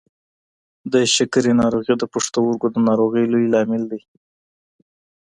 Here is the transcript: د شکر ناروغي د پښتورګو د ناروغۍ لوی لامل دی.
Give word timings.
د 0.93 0.93
شکر 1.15 1.43
ناروغي 1.61 1.93
د 1.99 2.03
پښتورګو 2.13 2.67
د 2.71 2.77
ناروغۍ 2.87 3.25
لوی 3.33 3.45
لامل 3.53 3.83
دی. 3.91 4.01